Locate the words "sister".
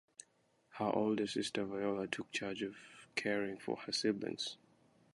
1.27-1.63